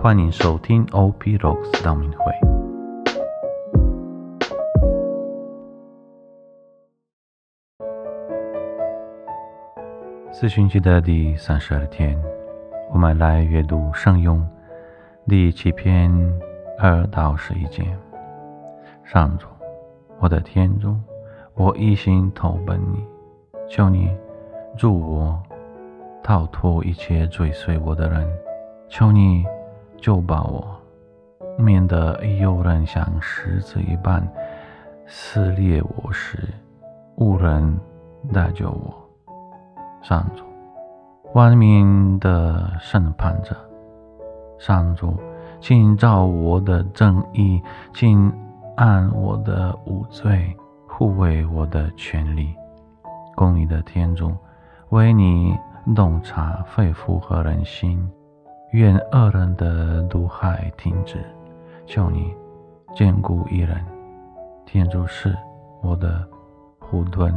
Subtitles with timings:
[0.00, 2.32] 欢迎收听 OP Rocks 道明会。
[10.30, 12.16] 四旬期的第三十二天，
[12.92, 14.48] 我们来阅读圣咏
[15.26, 16.08] 第七篇
[16.78, 17.84] 二到十一节。
[19.02, 19.48] 上主，
[20.20, 20.94] 我的天主，
[21.54, 23.04] 我一心投奔你，
[23.68, 24.16] 求你
[24.76, 25.42] 助我
[26.22, 28.24] 逃脱一切追随我的人，
[28.88, 29.44] 求你
[29.98, 30.64] 救把我，
[31.58, 34.26] 免得有人像狮子一般
[35.06, 36.48] 撕裂我时，
[37.16, 37.78] 无人
[38.32, 38.94] 搭救我。
[40.00, 40.44] 上主，
[41.34, 43.56] 万民的审判者，
[44.58, 45.16] 上主，
[45.60, 47.60] 请照我的正义，
[47.92, 48.32] 请
[48.76, 50.56] 按我的无罪
[50.86, 52.54] 护卫我的权利。
[53.34, 54.32] 公义的天主，
[54.90, 55.56] 为你
[55.94, 58.08] 洞察肺腑和人心，
[58.72, 61.24] 愿恶人的毒害停止。
[61.86, 62.34] 求你
[62.94, 63.82] 眷顾一人，
[64.66, 65.34] 天主是
[65.82, 66.22] 我的
[66.78, 67.34] 护盾。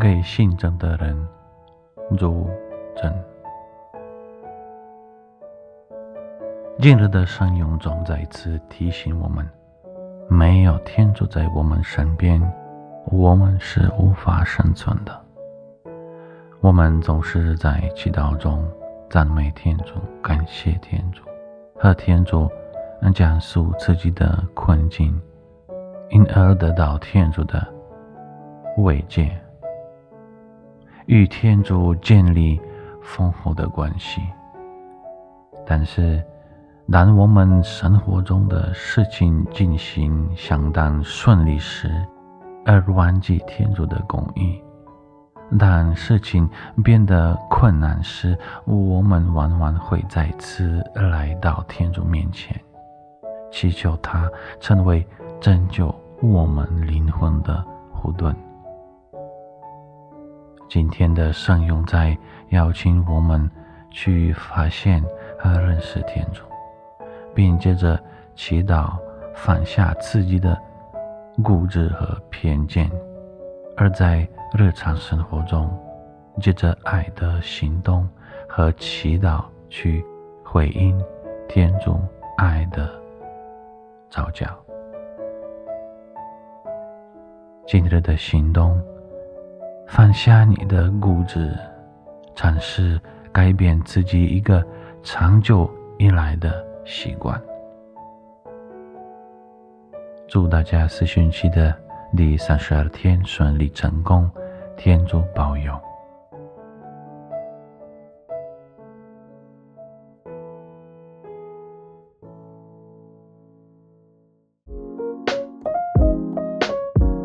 [0.00, 1.28] 给信真的人
[2.10, 2.48] 如
[2.94, 3.12] 真。
[6.78, 9.46] 今日的圣咏中再次提醒我们：
[10.28, 12.40] 没有天主在我们身边，
[13.06, 15.20] 我们是无法生存的。
[16.60, 18.64] 我们总是在祈祷中
[19.10, 21.24] 赞美天主，感谢天主，
[21.74, 22.48] 和天主
[23.12, 25.20] 讲述自己的困境，
[26.10, 27.66] 因而得到天主的
[28.76, 29.28] 慰藉。
[31.06, 32.60] 与天主建立
[33.02, 34.22] 丰厚的关系，
[35.66, 36.24] 但是，
[36.88, 41.90] 当我们生活中的事情进行相当顺利时，
[42.64, 44.62] 而忘记天主的公义；
[45.58, 46.48] 当事情
[46.84, 52.58] 变得困难时，我们往往会再次来到天主面前，
[53.50, 55.04] 祈求他成为
[55.40, 55.92] 拯救
[56.22, 58.34] 我们灵魂的护盾。
[60.68, 62.16] 今天的圣咏在
[62.50, 63.50] 邀请我们
[63.90, 65.04] 去发现
[65.36, 66.44] 和认识天主，
[67.34, 67.98] 并接着
[68.36, 68.92] 祈祷
[69.34, 70.56] 放下自己的
[71.42, 72.88] 固执和偏见，
[73.76, 75.70] 而在日常生活中，
[76.40, 78.08] 借着爱的行动
[78.48, 80.04] 和祈祷去
[80.44, 81.00] 回应
[81.48, 81.98] 天主
[82.36, 82.90] 爱的
[84.08, 84.46] 召叫。
[87.66, 88.80] 今日的行动。
[89.92, 91.52] 放下你的固执，
[92.36, 92.98] 尝试
[93.32, 94.64] 改变自己一个
[95.02, 95.68] 长久
[95.98, 97.42] 以来的习惯。
[100.28, 101.74] 祝大家四旬期的
[102.16, 104.30] 第三十二天顺利成功，
[104.82, 105.78] 天主保佑。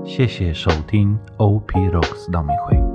[0.04, 2.95] 谢谢收听 OP Rocks 道明会。